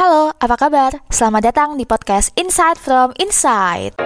Halo, 0.00 0.32
apa 0.40 0.56
kabar? 0.56 0.96
Selamat 1.12 1.52
datang 1.52 1.76
di 1.76 1.84
podcast 1.84 2.32
Insight 2.32 2.80
from 2.80 3.12
Inside. 3.20 4.00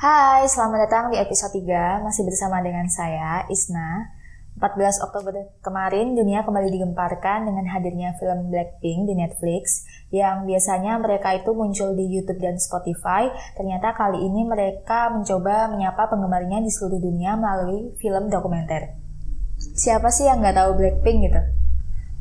Hai, 0.00 0.48
selamat 0.48 0.88
datang 0.88 1.12
di 1.12 1.20
episode 1.20 1.52
3. 1.52 2.00
Masih 2.00 2.24
bersama 2.24 2.64
dengan 2.64 2.88
saya, 2.88 3.44
Isna. 3.52 4.13
14 4.54 5.02
Oktober 5.02 5.34
kemarin, 5.66 6.14
dunia 6.14 6.46
kembali 6.46 6.70
digemparkan 6.70 7.42
dengan 7.42 7.66
hadirnya 7.74 8.14
film 8.22 8.54
Blackpink 8.54 9.10
di 9.10 9.14
Netflix 9.18 9.82
yang 10.14 10.46
biasanya 10.46 10.94
mereka 11.02 11.34
itu 11.34 11.50
muncul 11.50 11.90
di 11.98 12.06
YouTube 12.06 12.38
dan 12.38 12.54
Spotify. 12.62 13.26
Ternyata 13.58 13.98
kali 13.98 14.22
ini 14.22 14.46
mereka 14.46 15.10
mencoba 15.10 15.66
menyapa 15.74 16.06
penggemarnya 16.06 16.62
di 16.62 16.70
seluruh 16.70 17.02
dunia 17.02 17.34
melalui 17.34 17.98
film 17.98 18.30
dokumenter. 18.30 18.94
Siapa 19.58 20.14
sih 20.14 20.30
yang 20.30 20.38
nggak 20.38 20.54
tahu 20.54 20.70
Blackpink 20.78 21.18
gitu? 21.26 21.63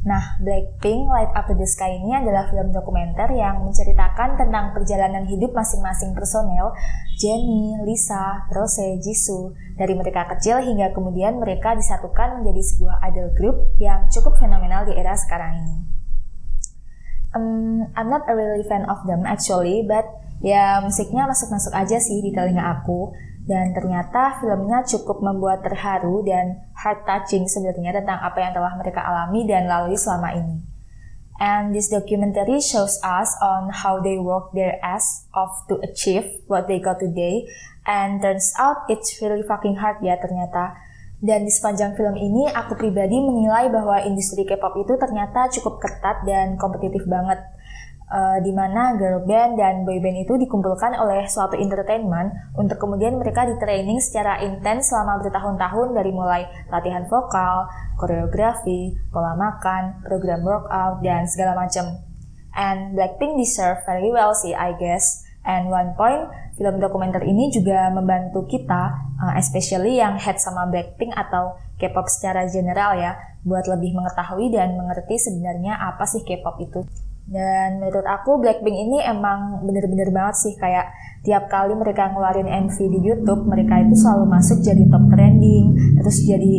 Nah, 0.04 0.36
Blackpink 0.44 1.08
Light 1.08 1.32
Up 1.32 1.48
the 1.48 1.64
Sky 1.64 1.96
ini 1.96 2.12
adalah 2.12 2.52
film 2.52 2.76
dokumenter 2.76 3.32
yang 3.32 3.64
menceritakan 3.64 4.36
tentang 4.36 4.76
perjalanan 4.76 5.24
hidup 5.24 5.56
masing-masing 5.56 6.12
personel 6.12 6.76
Jennie, 7.16 7.80
Lisa, 7.88 8.44
Rose, 8.52 9.00
Jisoo 9.00 9.56
dari 9.80 9.96
mereka 9.96 10.28
kecil 10.36 10.60
hingga 10.60 10.92
kemudian 10.92 11.40
mereka 11.40 11.72
disatukan 11.80 12.44
menjadi 12.44 12.62
sebuah 12.68 13.00
idol 13.08 13.32
group 13.32 13.58
yang 13.80 14.12
cukup 14.12 14.36
fenomenal 14.36 14.84
di 14.84 14.92
era 14.92 15.16
sekarang 15.16 15.64
ini. 15.64 15.78
Um, 17.32 17.88
I'm 17.96 18.12
not 18.12 18.28
a 18.28 18.36
really 18.36 18.68
fan 18.68 18.84
of 18.92 19.08
them 19.08 19.24
actually, 19.24 19.88
but 19.88 20.04
ya 20.44 20.84
musiknya 20.84 21.32
masuk-masuk 21.32 21.72
aja 21.72 21.96
sih 22.04 22.20
di 22.20 22.36
telinga 22.36 22.60
aku 22.60 23.16
dan 23.44 23.76
ternyata 23.76 24.40
filmnya 24.40 24.88
cukup 24.88 25.20
membuat 25.20 25.68
terharu 25.68 26.24
dan 26.24 26.64
heart 26.80 27.04
touching 27.04 27.44
sebenarnya 27.44 28.00
tentang 28.00 28.20
apa 28.24 28.40
yang 28.40 28.56
telah 28.56 28.72
mereka 28.80 29.04
alami 29.04 29.44
dan 29.44 29.68
lalui 29.68 30.00
selama 30.00 30.32
ini. 30.32 30.64
And 31.44 31.76
this 31.76 31.92
documentary 31.92 32.64
shows 32.64 33.04
us 33.04 33.36
on 33.44 33.68
how 33.74 34.00
they 34.00 34.16
work 34.16 34.56
their 34.56 34.80
ass 34.80 35.28
off 35.36 35.68
to 35.68 35.76
achieve 35.84 36.24
what 36.48 36.72
they 36.72 36.80
got 36.80 37.04
today. 37.04 37.44
And 37.84 38.24
turns 38.24 38.56
out 38.56 38.88
it's 38.88 39.20
really 39.20 39.44
fucking 39.44 39.76
hard 39.76 40.00
ya 40.00 40.16
ternyata. 40.24 40.80
Dan 41.24 41.48
di 41.48 41.52
sepanjang 41.52 41.96
film 41.96 42.20
ini, 42.20 42.52
aku 42.52 42.76
pribadi 42.76 43.16
menilai 43.16 43.72
bahwa 43.72 43.96
industri 44.04 44.44
K-pop 44.44 44.76
itu 44.76 44.96
ternyata 45.00 45.48
cukup 45.56 45.80
ketat 45.80 46.28
dan 46.28 46.60
kompetitif 46.60 47.08
banget 47.08 47.40
uh, 48.14 48.38
di 48.46 48.54
mana 48.54 48.94
girl 48.94 49.26
band 49.26 49.58
dan 49.58 49.82
boy 49.82 49.98
band 49.98 50.22
itu 50.22 50.38
dikumpulkan 50.38 50.94
oleh 51.02 51.26
suatu 51.26 51.58
entertainment 51.58 52.30
untuk 52.54 52.78
kemudian 52.78 53.18
mereka 53.18 53.50
di 53.50 53.58
training 53.58 53.98
secara 53.98 54.38
intens 54.46 54.94
selama 54.94 55.26
bertahun-tahun 55.26 55.98
dari 55.98 56.14
mulai 56.14 56.46
latihan 56.70 57.10
vokal, 57.10 57.66
koreografi, 57.98 58.94
pola 59.10 59.34
makan, 59.34 60.06
program 60.06 60.46
workout, 60.46 61.02
dan 61.02 61.26
segala 61.26 61.58
macam. 61.58 61.98
And 62.54 62.94
Blackpink 62.94 63.42
deserve 63.42 63.82
very 63.90 64.14
well 64.14 64.38
sih, 64.38 64.54
I 64.54 64.78
guess. 64.78 65.26
And 65.44 65.68
one 65.68 65.98
point, 65.98 66.30
film 66.56 66.80
dokumenter 66.80 67.26
ini 67.26 67.52
juga 67.52 67.92
membantu 67.92 68.46
kita, 68.48 68.96
uh, 69.20 69.34
especially 69.36 70.00
yang 70.00 70.16
head 70.22 70.40
sama 70.40 70.70
Blackpink 70.70 71.12
atau 71.18 71.58
K-pop 71.82 72.08
secara 72.08 72.48
general 72.48 72.96
ya, 72.96 73.18
buat 73.44 73.68
lebih 73.68 73.92
mengetahui 73.92 74.56
dan 74.56 74.78
mengerti 74.80 75.20
sebenarnya 75.20 75.76
apa 75.76 76.08
sih 76.08 76.24
K-pop 76.24 76.62
itu. 76.64 76.86
Dan 77.24 77.80
menurut 77.80 78.04
aku 78.04 78.38
Blackpink 78.44 78.78
ini 78.78 79.00
emang 79.00 79.64
bener-bener 79.64 80.12
banget 80.12 80.36
sih 80.44 80.54
kayak 80.60 80.92
tiap 81.24 81.48
kali 81.48 81.72
mereka 81.72 82.12
ngeluarin 82.12 82.52
MV 82.68 82.76
di 82.76 83.00
YouTube 83.00 83.48
mereka 83.48 83.80
itu 83.80 83.96
selalu 83.96 84.28
masuk 84.28 84.60
jadi 84.60 84.84
top 84.92 85.08
trending 85.08 85.72
terus 86.04 86.20
jadi 86.28 86.54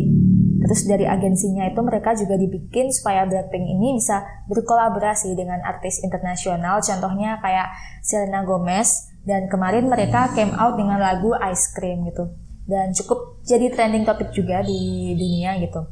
terus 0.65 0.81
dari 0.89 1.05
agensinya 1.05 1.69
itu 1.69 1.81
mereka 1.85 2.17
juga 2.17 2.41
dibikin 2.41 2.89
supaya 2.89 3.29
Blackpink 3.29 3.61
ini 3.61 4.01
bisa 4.01 4.25
berkolaborasi 4.49 5.37
dengan 5.37 5.61
artis 5.61 6.01
internasional 6.01 6.81
contohnya 6.81 7.37
kayak 7.45 7.77
Selena 8.01 8.41
Gomez 8.49 9.13
dan 9.29 9.53
kemarin 9.53 9.85
mereka 9.85 10.33
came 10.33 10.57
out 10.57 10.81
dengan 10.81 10.97
lagu 10.97 11.37
Ice 11.53 11.69
Cream 11.77 12.09
gitu 12.09 12.33
dan 12.65 12.97
cukup 12.97 13.45
jadi 13.45 13.69
trending 13.69 14.09
topik 14.09 14.33
juga 14.33 14.65
di 14.65 15.13
dunia 15.13 15.61
gitu. 15.61 15.85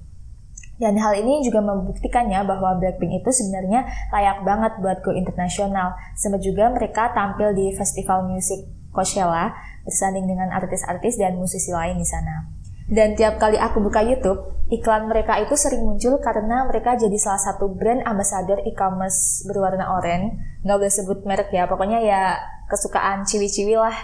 Dan 0.82 0.98
hal 0.98 1.14
ini 1.14 1.46
juga 1.46 1.62
membuktikannya 1.62 2.42
bahwa 2.42 2.74
Blackpink 2.82 3.22
itu 3.22 3.30
sebenarnya 3.30 3.86
layak 4.10 4.42
banget 4.42 4.72
buat 4.82 4.98
go 5.06 5.14
internasional. 5.14 5.94
Sama 6.18 6.42
juga 6.42 6.66
mereka 6.74 7.14
tampil 7.14 7.54
di 7.54 7.70
festival 7.70 8.26
musik 8.26 8.66
Coachella 8.90 9.54
bersanding 9.86 10.26
dengan 10.26 10.50
artis-artis 10.50 11.22
dan 11.22 11.38
musisi 11.38 11.70
lain 11.70 12.02
di 12.02 12.06
sana. 12.06 12.50
Dan 12.90 13.14
tiap 13.14 13.38
kali 13.38 13.56
aku 13.56 13.78
buka 13.78 14.02
YouTube, 14.02 14.42
iklan 14.74 15.06
mereka 15.06 15.38
itu 15.38 15.54
sering 15.54 15.86
muncul 15.86 16.18
karena 16.18 16.66
mereka 16.66 16.98
jadi 16.98 17.14
salah 17.14 17.38
satu 17.38 17.70
brand 17.70 18.02
ambassador 18.02 18.58
e-commerce 18.66 19.46
berwarna 19.46 19.86
oranye. 19.86 20.34
Nggak 20.66 20.76
boleh 20.82 20.92
sebut 20.92 21.18
merek 21.22 21.54
ya, 21.54 21.70
pokoknya 21.70 22.02
ya 22.02 22.36
kesukaan 22.66 23.22
ciwi-ciwi 23.22 23.78
lah. 23.78 23.96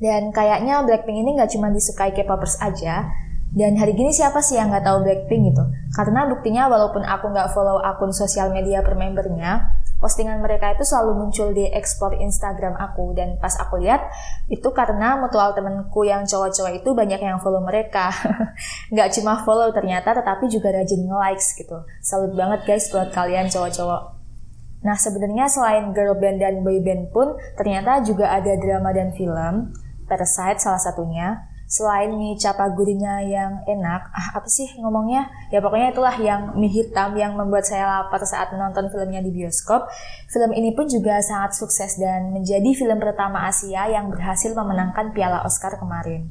Dan 0.00 0.32
kayaknya 0.32 0.80
Blackpink 0.86 1.20
ini 1.20 1.36
nggak 1.36 1.52
cuma 1.52 1.68
disukai 1.68 2.16
K-popers 2.16 2.56
aja, 2.64 3.12
dan 3.50 3.74
hari 3.74 3.98
gini 3.98 4.14
siapa 4.14 4.38
sih 4.38 4.54
yang 4.54 4.70
nggak 4.70 4.86
tahu 4.86 5.02
Blackpink 5.02 5.50
gitu? 5.50 5.64
Karena 5.90 6.22
buktinya 6.30 6.70
walaupun 6.70 7.02
aku 7.02 7.34
nggak 7.34 7.50
follow 7.50 7.82
akun 7.82 8.14
sosial 8.14 8.54
media 8.54 8.78
per 8.78 8.94
membernya, 8.94 9.74
postingan 9.98 10.38
mereka 10.38 10.70
itu 10.70 10.86
selalu 10.86 11.18
muncul 11.18 11.50
di 11.50 11.66
explore 11.66 12.14
Instagram 12.22 12.78
aku 12.78 13.10
dan 13.18 13.42
pas 13.42 13.58
aku 13.58 13.82
lihat 13.82 14.06
itu 14.46 14.70
karena 14.70 15.18
mutual 15.18 15.50
temenku 15.50 16.06
yang 16.06 16.22
cowok-cowok 16.22 16.78
itu 16.78 16.90
banyak 16.94 17.18
yang 17.18 17.42
follow 17.42 17.58
mereka. 17.58 18.14
nggak 18.94 19.18
cuma 19.18 19.42
follow 19.42 19.74
ternyata 19.74 20.14
tetapi 20.14 20.46
juga 20.46 20.70
rajin 20.70 21.10
nge-likes 21.10 21.58
gitu. 21.58 21.82
Salut 22.06 22.30
banget 22.38 22.62
guys 22.62 22.86
buat 22.94 23.10
kalian 23.10 23.50
cowok-cowok. 23.50 24.02
Nah 24.86 24.94
sebenarnya 24.94 25.50
selain 25.50 25.90
girl 25.90 26.14
band 26.14 26.38
dan 26.38 26.62
boy 26.62 26.78
band 26.78 27.10
pun 27.10 27.34
ternyata 27.58 27.98
juga 28.06 28.30
ada 28.30 28.54
drama 28.62 28.94
dan 28.94 29.10
film. 29.10 29.74
Parasite 30.06 30.62
salah 30.62 30.78
satunya 30.78 31.49
selain 31.70 32.10
mie 32.18 32.34
capagurinya 32.34 33.22
yang 33.22 33.62
enak, 33.62 34.10
ah 34.10 34.26
apa 34.34 34.50
sih 34.50 34.66
ngomongnya? 34.82 35.30
Ya 35.54 35.62
pokoknya 35.62 35.94
itulah 35.94 36.18
yang 36.18 36.58
mie 36.58 36.66
hitam 36.66 37.14
yang 37.14 37.38
membuat 37.38 37.62
saya 37.62 37.86
lapar 37.86 38.18
saat 38.26 38.50
menonton 38.50 38.90
filmnya 38.90 39.22
di 39.22 39.30
bioskop. 39.30 39.86
Film 40.26 40.50
ini 40.50 40.74
pun 40.74 40.90
juga 40.90 41.22
sangat 41.22 41.54
sukses 41.54 41.94
dan 41.94 42.34
menjadi 42.34 42.74
film 42.74 42.98
pertama 42.98 43.46
Asia 43.46 43.86
yang 43.86 44.10
berhasil 44.10 44.50
memenangkan 44.50 45.14
Piala 45.14 45.46
Oscar 45.46 45.78
kemarin. 45.78 46.26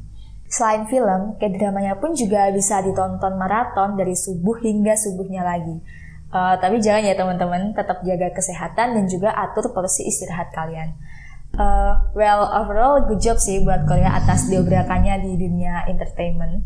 Selain 0.51 0.83
film, 0.91 1.39
K-dramanya 1.39 1.95
pun 2.03 2.11
juga 2.17 2.51
bisa 2.51 2.83
ditonton 2.83 3.39
maraton 3.39 3.95
dari 3.95 4.19
subuh 4.19 4.59
hingga 4.59 4.99
subuhnya 4.99 5.45
lagi. 5.45 5.79
Uh, 6.29 6.59
tapi 6.59 6.83
jangan 6.83 7.05
ya 7.05 7.16
teman-teman, 7.16 7.72
tetap 7.72 8.03
jaga 8.03 8.28
kesehatan 8.35 8.97
dan 8.97 9.05
juga 9.07 9.31
atur 9.33 9.72
porsi 9.72 10.03
istirahat 10.03 10.51
kalian. 10.51 10.99
Uh, 11.55 11.97
well, 12.13 12.45
overall 12.53 13.01
good 13.09 13.19
job 13.19 13.41
sih 13.41 13.59
buat 13.65 13.89
Korea 13.89 14.15
atas 14.21 14.47
diobrakannya 14.47 15.17
di 15.25 15.31
dunia 15.35 15.89
entertainment. 15.89 16.63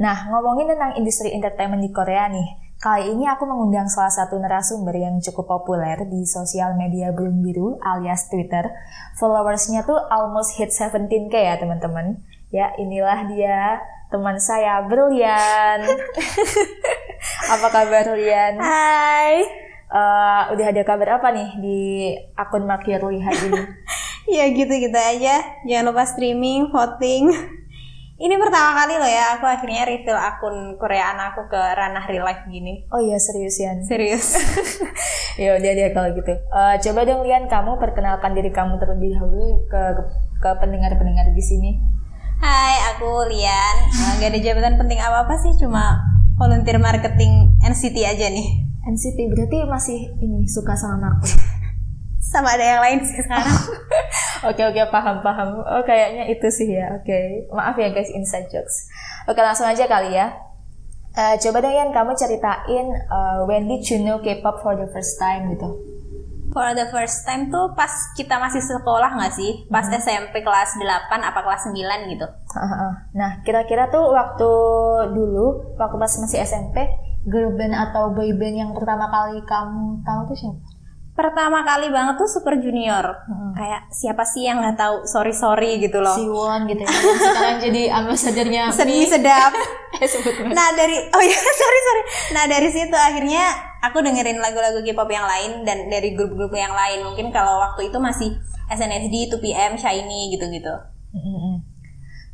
Nah, 0.00 0.28
ngomongin 0.28 0.72
tentang 0.72 0.96
industri 0.96 1.32
entertainment 1.32 1.84
di 1.84 1.90
Korea 1.92 2.28
nih, 2.28 2.76
kali 2.80 3.12
ini 3.12 3.28
aku 3.28 3.44
mengundang 3.44 3.86
salah 3.86 4.12
satu 4.12 4.40
narasumber 4.40 4.96
yang 4.96 5.20
cukup 5.20 5.46
populer 5.46 6.00
di 6.08 6.24
sosial 6.24 6.74
media 6.74 7.12
Burung 7.12 7.44
Biru 7.44 7.76
alias 7.78 8.26
Twitter. 8.26 8.72
Followersnya 9.20 9.84
tuh 9.84 10.00
almost 10.10 10.56
hit 10.56 10.72
17k 10.72 11.34
ya 11.34 11.54
teman-teman. 11.60 12.18
Ya, 12.52 12.72
inilah 12.76 13.26
dia 13.32 13.80
teman 14.12 14.36
saya, 14.36 14.84
Brilian. 14.84 15.88
apa 17.52 17.66
kabar, 17.72 18.12
Brilian? 18.12 18.60
Hai. 18.60 19.44
Uh, 19.92 20.56
udah 20.56 20.66
ada 20.72 20.82
kabar 20.88 21.20
apa 21.20 21.28
nih 21.36 21.48
di 21.60 21.80
akun 22.32 22.64
Makir 22.64 23.04
Lihat 23.04 23.36
ini? 23.44 23.60
ya 24.36 24.44
gitu-gitu 24.50 24.94
aja. 24.94 25.62
Jangan 25.66 25.84
lupa 25.90 26.04
streaming, 26.06 26.70
voting. 26.70 27.32
Ini 28.22 28.38
pertama 28.38 28.78
kali 28.78 29.02
loh 29.02 29.10
ya, 29.10 29.34
aku 29.34 29.50
akhirnya 29.50 29.82
reveal 29.82 30.14
akun 30.14 30.78
Koreaan 30.78 31.18
aku 31.18 31.50
ke 31.50 31.58
ranah 31.58 32.06
real 32.06 32.22
life 32.22 32.46
gini. 32.46 32.86
Oh 32.94 33.02
iya 33.02 33.18
serius 33.18 33.58
ya? 33.58 33.74
Serius. 33.82 34.38
ya 35.42 35.58
udah 35.58 35.70
deh 35.74 35.90
kalau 35.90 36.14
gitu. 36.14 36.30
Uh, 36.54 36.78
coba 36.78 37.02
dong 37.02 37.26
Lian 37.26 37.50
kamu 37.50 37.82
perkenalkan 37.82 38.30
diri 38.38 38.54
kamu 38.54 38.78
terlebih 38.78 39.18
dahulu 39.18 39.66
ke 39.66 39.82
ke 40.38 40.50
pendengar-pendengar 40.54 41.34
di 41.34 41.42
sini. 41.42 41.82
Hai, 42.38 42.94
aku 42.94 43.26
Lian. 43.26 43.76
Uh, 43.90 44.12
gak 44.22 44.30
ada 44.30 44.38
jabatan 44.38 44.78
penting 44.78 45.02
apa-apa 45.02 45.34
sih, 45.42 45.58
cuma 45.58 45.98
volunteer 46.38 46.78
marketing 46.78 47.58
NCT 47.58 48.06
aja 48.06 48.30
nih. 48.30 48.70
NCT 48.86 49.18
berarti 49.34 49.66
masih 49.66 49.98
ini 50.22 50.46
suka 50.46 50.78
sama 50.78 51.10
aku 51.18 51.58
sama 52.32 52.56
ada 52.56 52.64
yang 52.64 52.80
lain 52.80 52.98
sih 53.04 53.20
sekarang. 53.20 53.60
oke 54.48 54.62
oke 54.72 54.80
paham 54.88 55.20
paham. 55.20 55.60
Oh 55.60 55.84
kayaknya 55.84 56.32
itu 56.32 56.48
sih 56.48 56.72
ya. 56.72 56.96
Oke 56.96 57.12
okay. 57.12 57.24
maaf 57.52 57.76
ya 57.76 57.92
guys 57.92 58.08
inside 58.08 58.48
jokes. 58.48 58.88
Oke 59.28 59.44
langsung 59.44 59.68
aja 59.68 59.84
kali 59.84 60.16
ya. 60.16 60.32
Uh, 61.12 61.36
coba 61.36 61.60
dong 61.60 61.76
Yan 61.76 61.92
kamu 61.92 62.16
ceritain 62.16 62.88
uh, 63.12 63.44
when 63.44 63.68
did 63.68 63.84
you 63.84 64.00
know 64.00 64.16
K-pop 64.24 64.64
for 64.64 64.72
the 64.72 64.88
first 64.96 65.20
time 65.20 65.52
gitu. 65.52 65.68
For 66.52 66.72
the 66.72 66.88
first 66.88 67.24
time 67.28 67.52
tuh 67.52 67.76
pas 67.76 67.88
kita 68.16 68.40
masih 68.40 68.64
sekolah 68.64 69.12
nggak 69.20 69.32
sih? 69.36 69.68
Pas 69.68 69.84
SMP 69.88 70.40
kelas 70.40 70.76
8 70.76 71.08
apa 71.12 71.40
kelas 71.44 71.68
9 71.68 72.12
gitu? 72.12 72.28
Nah, 73.16 73.40
kira-kira 73.40 73.88
tuh 73.88 74.12
waktu 74.12 74.50
dulu, 75.16 75.76
waktu 75.80 75.96
pas 75.96 76.12
masih 76.20 76.44
SMP, 76.44 76.76
girl 77.24 77.56
band 77.56 77.72
atau 77.72 78.12
boy 78.12 78.36
band 78.36 78.56
yang 78.56 78.70
pertama 78.76 79.08
kali 79.08 79.40
kamu 79.48 80.04
tahu 80.04 80.20
tuh 80.28 80.36
siapa? 80.36 80.81
Pertama 81.12 81.60
kali 81.60 81.92
banget 81.92 82.16
tuh 82.16 82.24
Super 82.24 82.56
Junior. 82.56 83.04
Kayak 83.52 83.92
siapa 83.92 84.24
sih 84.24 84.48
yang 84.48 84.64
nggak 84.64 84.80
tahu 84.80 85.04
sorry 85.04 85.36
sorry 85.36 85.76
gitu 85.76 86.00
loh. 86.00 86.16
Siwon 86.16 86.64
gitu 86.64 86.88
ya. 86.88 86.88
sekarang 87.20 87.56
jadi 87.60 87.82
ambasadornya 87.92 88.62
Sedih 88.78 89.08
sedap. 89.08 89.52
Eh, 89.92 90.08
nah 90.56 90.72
dari 90.72 90.96
oh 91.12 91.20
ya 91.20 91.36
sorry 91.60 91.80
sorry. 91.84 92.02
Nah 92.32 92.48
dari 92.48 92.72
situ 92.72 92.96
akhirnya 92.96 93.44
aku 93.84 94.00
dengerin 94.00 94.40
lagu-lagu 94.40 94.80
K-pop 94.80 95.06
yang 95.12 95.28
lain 95.28 95.68
dan 95.68 95.86
dari 95.92 96.16
grup-grup 96.16 96.48
yang 96.56 96.72
lain. 96.72 97.04
Mungkin 97.04 97.28
kalau 97.28 97.60
waktu 97.60 97.92
itu 97.92 98.00
masih 98.00 98.34
SNSD, 98.72 99.28
2PM, 99.36 99.76
Shiny 99.76 100.32
gitu-gitu. 100.32 100.74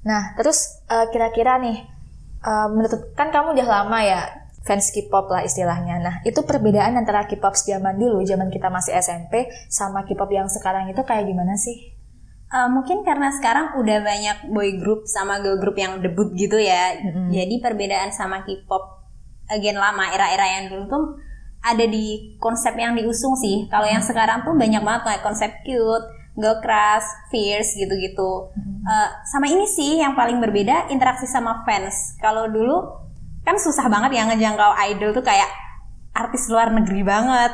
Nah, 0.07 0.39
terus 0.39 0.81
eh, 0.87 1.11
kira-kira 1.11 1.59
nih, 1.59 1.83
eh, 2.47 2.67
menurut 2.71 3.13
kan 3.19 3.35
kamu 3.35 3.59
udah 3.59 3.67
lama 3.67 3.99
ya 4.07 4.23
fans 4.69 4.93
K-pop 4.93 5.33
lah 5.33 5.41
istilahnya. 5.49 5.97
Nah, 5.97 6.15
itu 6.29 6.45
perbedaan 6.45 6.93
antara 7.01 7.25
K-pop 7.25 7.57
zaman 7.57 7.97
dulu, 7.97 8.21
zaman 8.29 8.53
kita 8.53 8.69
masih 8.69 8.93
SMP, 9.01 9.49
sama 9.73 10.05
K-pop 10.05 10.29
yang 10.29 10.53
sekarang 10.53 10.93
itu 10.93 11.01
kayak 11.09 11.25
gimana 11.25 11.57
sih? 11.57 11.97
Eh, 12.49 12.69
mungkin 12.73 13.05
karena 13.05 13.29
sekarang 13.29 13.77
udah 13.77 14.01
banyak 14.01 14.39
boy 14.49 14.81
group 14.81 15.05
sama 15.05 15.37
girl 15.45 15.61
group 15.61 15.77
yang 15.77 16.01
debut 16.01 16.33
gitu 16.33 16.57
ya. 16.57 16.97
Jadi 17.29 17.61
perbedaan 17.61 18.09
sama 18.09 18.41
K-pop 18.41 19.05
again 19.53 19.77
lama 19.77 20.09
era-era 20.13 20.61
yang 20.61 20.73
dulu 20.73 20.85
tuh 20.89 21.05
ada 21.61 21.85
di 21.85 22.37
konsep 22.41 22.73
yang 22.81 22.97
diusung 22.97 23.37
sih. 23.37 23.69
Kalau 23.69 23.85
yang 23.85 24.01
sekarang 24.01 24.49
tuh 24.49 24.57
banyak 24.57 24.81
banget 24.81 25.03
kayak 25.05 25.23
konsep 25.29 25.51
cute, 25.61 26.07
girl 26.41 26.57
crush, 26.65 27.05
fierce 27.29 27.77
gitu-gitu. 27.77 28.49
Eh, 28.81 29.09
sama 29.29 29.45
ini 29.53 29.69
sih 29.69 30.01
yang 30.01 30.17
paling 30.17 30.41
berbeda 30.41 30.89
interaksi 30.89 31.29
sama 31.29 31.69
fans. 31.69 32.17
Kalau 32.17 32.49
dulu 32.49 33.08
kan 33.49 33.57
susah 33.57 33.89
banget 33.89 34.21
ya 34.21 34.29
ngejangkau 34.29 34.77
idol 34.93 35.17
tuh 35.17 35.25
kayak 35.25 35.49
artis 36.13 36.53
luar 36.53 36.69
negeri 36.69 37.01
banget. 37.01 37.49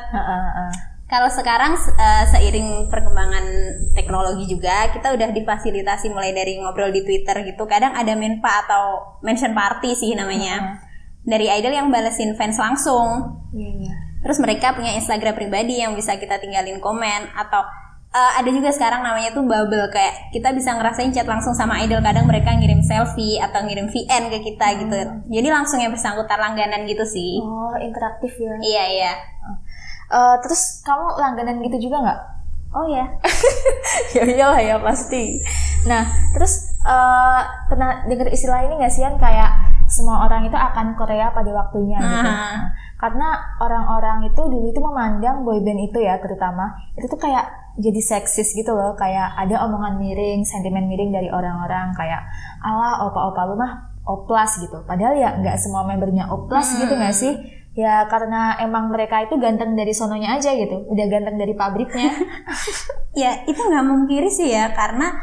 Kalau 1.06 1.30
sekarang 1.30 1.78
eh, 1.78 2.24
seiring 2.34 2.90
perkembangan 2.90 3.46
teknologi 3.94 4.50
juga 4.50 4.90
kita 4.90 5.14
udah 5.14 5.30
difasilitasi 5.30 6.10
mulai 6.10 6.34
dari 6.34 6.58
ngobrol 6.58 6.90
di 6.90 7.06
Twitter 7.06 7.46
gitu. 7.46 7.70
Kadang 7.70 7.94
ada 7.94 8.18
menpa 8.18 8.66
atau 8.66 9.14
mention 9.22 9.54
party 9.54 9.94
sih 9.94 10.18
namanya. 10.18 10.82
Dari 11.22 11.46
idol 11.46 11.70
yang 11.70 11.88
balesin 11.94 12.34
fans 12.34 12.58
langsung. 12.58 13.38
Iya, 13.54 13.70
iya. 13.78 13.94
Terus 14.26 14.40
mereka 14.42 14.74
punya 14.74 14.96
Instagram 14.98 15.36
pribadi 15.38 15.78
yang 15.78 15.94
bisa 15.94 16.18
kita 16.18 16.42
tinggalin 16.42 16.82
komen 16.82 17.30
atau 17.36 17.62
eh, 18.14 18.32
ada 18.38 18.50
juga 18.54 18.70
sekarang 18.70 19.02
namanya 19.02 19.34
tuh 19.34 19.42
bubble 19.42 19.90
kayak 19.90 20.30
kita 20.30 20.54
bisa 20.54 20.70
ngerasain 20.78 21.10
chat 21.10 21.26
langsung 21.26 21.50
sama 21.50 21.82
idol 21.82 21.98
kadang 21.98 22.30
mereka 22.30 22.54
ngirim 22.54 22.78
selfie 22.80 23.42
atau 23.42 23.66
ngirim 23.66 23.90
VN 23.90 24.30
ke 24.30 24.38
kita 24.54 24.66
gitu. 24.78 24.94
Jadi 25.26 25.48
langsung 25.50 25.82
yang 25.82 25.90
bersangkutan 25.90 26.38
langganan 26.38 26.86
gitu 26.86 27.02
sih. 27.02 27.42
Oh, 27.42 27.74
interaktif 27.76 28.30
ya. 28.38 28.54
Iya 28.62 28.84
iya. 28.94 29.12
Eh, 30.14 30.36
terus 30.46 30.84
kamu 30.86 31.18
langganan 31.18 31.58
gitu 31.66 31.90
juga 31.90 31.96
nggak? 32.06 32.20
Oh 32.74 32.86
ya. 32.86 33.06
ya 34.18 34.22
iyalah 34.26 34.62
ya 34.62 34.76
pasti. 34.78 35.42
Nah, 35.90 36.06
terus 36.38 36.70
eh, 36.86 37.40
pernah 37.66 38.06
dengar 38.06 38.30
istilah 38.30 38.62
ini 38.62 38.78
nggak 38.78 38.92
sih 38.94 39.02
kan 39.02 39.18
kayak 39.18 39.50
semua 39.90 40.24
orang 40.26 40.48
itu 40.48 40.56
akan 40.56 40.94
Korea 40.94 41.34
pada 41.34 41.50
waktunya 41.50 41.98
gitu. 41.98 42.30
Ah. 42.30 42.70
Karena 42.94 43.36
orang-orang 43.60 44.30
itu 44.30 44.38
dulu 44.38 44.70
itu 44.70 44.80
memandang 44.80 45.44
boyband 45.44 45.92
itu 45.92 45.98
ya 45.98 46.16
terutama 46.22 46.72
itu 46.96 47.04
tuh 47.04 47.20
kayak 47.20 47.63
jadi 47.74 48.00
seksis 48.00 48.54
gitu 48.54 48.70
loh 48.70 48.94
kayak 48.94 49.34
ada 49.34 49.66
omongan 49.66 49.98
miring 49.98 50.46
sentimen 50.46 50.86
miring 50.86 51.10
dari 51.10 51.26
orang-orang 51.26 51.90
kayak 51.98 52.22
ala 52.62 53.02
opa-opa 53.10 53.42
lu 53.50 53.54
mah 53.58 53.72
oplas 54.04 54.60
gitu. 54.60 54.84
Padahal 54.84 55.16
ya 55.16 55.34
nggak 55.40 55.56
semua 55.58 55.82
membernya 55.88 56.28
oplas 56.30 56.76
gitu 56.76 56.92
nggak 56.92 57.16
sih? 57.16 57.34
Ya 57.74 58.06
karena 58.06 58.54
emang 58.62 58.94
mereka 58.94 59.26
itu 59.26 59.34
ganteng 59.42 59.74
dari 59.74 59.90
sononya 59.90 60.38
aja 60.38 60.54
gitu 60.54 60.86
udah 60.86 61.06
ganteng 61.10 61.36
dari 61.40 61.54
pabriknya. 61.56 62.12
Ya 63.14 63.46
itu 63.46 63.62
nggak 63.62 63.86
memungkiri 63.86 64.26
sih 64.26 64.50
ya 64.50 64.74
karena 64.74 65.14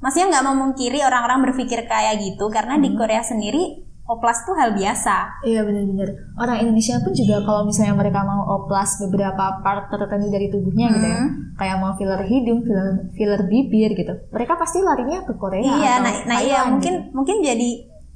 maksudnya 0.00 0.32
nggak 0.32 0.46
memungkiri 0.56 1.04
orang-orang 1.04 1.44
berpikir 1.44 1.84
kayak 1.84 2.16
gitu 2.24 2.48
karena 2.48 2.80
di 2.80 2.96
Korea 2.96 3.20
sendiri 3.20 3.85
oplas 4.06 4.46
tuh 4.46 4.54
hal 4.54 4.72
biasa. 4.78 5.42
Iya 5.42 5.66
benar-benar. 5.66 6.08
Orang 6.38 6.56
Indonesia 6.62 7.02
pun 7.02 7.10
juga 7.10 7.42
kalau 7.42 7.66
misalnya 7.66 7.98
mereka 7.98 8.22
mau 8.22 8.46
oplas 8.62 9.02
beberapa 9.02 9.60
part 9.60 9.90
tertentu 9.90 10.30
dari 10.30 10.46
tubuhnya 10.46 10.86
gitu 10.94 11.06
ya, 11.10 11.22
kayak 11.58 11.76
mau 11.82 11.92
filler 11.98 12.22
hidung, 12.22 12.62
filler, 12.62 13.10
filler 13.18 13.42
bibir 13.50 13.90
gitu, 13.98 14.14
mereka 14.30 14.54
pasti 14.54 14.78
larinya 14.80 15.26
ke 15.26 15.34
Korea. 15.34 15.62
iya, 15.62 15.92
atau 15.98 16.04
nah, 16.06 16.14
nah 16.30 16.38
iya 16.38 16.60
mungkin 16.70 16.94
gitu. 17.02 17.12
mungkin 17.12 17.36
jadi 17.42 17.70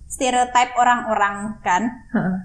stereotype 0.07 0.75
orang-orang 0.79 1.59
kan. 1.63 1.83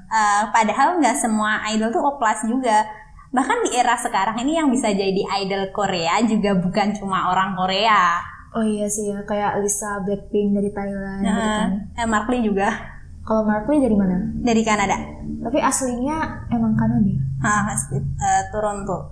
Eh, 0.10 0.44
padahal 0.50 1.02
nggak 1.02 1.18
semua 1.18 1.62
idol 1.74 1.94
tuh 1.94 2.02
oplas 2.02 2.42
juga. 2.46 2.86
Bahkan 3.30 3.58
di 3.68 3.70
era 3.76 3.98
sekarang 4.00 4.42
ini 4.42 4.58
yang 4.58 4.72
bisa 4.72 4.90
jadi 4.90 5.22
idol 5.44 5.70
Korea 5.76 6.24
juga 6.26 6.58
bukan 6.58 6.98
cuma 6.98 7.30
orang 7.30 7.54
Korea. 7.54 8.22
Oh 8.56 8.64
iya 8.64 8.88
sih 8.88 9.12
ya, 9.12 9.20
kayak 9.28 9.60
Lisa 9.60 10.00
Blackpink 10.00 10.56
dari 10.56 10.72
Thailand 10.72 11.22
gitu 11.28 11.36
kan. 11.36 11.68
Nah, 11.92 12.00
eh, 12.00 12.08
Mark 12.08 12.32
Lee 12.32 12.48
juga 12.48 12.95
Kalau 13.26 13.42
Mark 13.42 13.66
Lee 13.68 13.82
dari 13.82 13.98
mana? 13.98 14.18
dari 14.40 14.62
Kanada. 14.62 14.98
Tapi 15.42 15.58
aslinya 15.58 16.46
emang 16.50 16.78
Kanada. 16.78 17.14
Hah, 17.42 17.74
eh, 17.74 18.44
Toronto. 18.54 19.10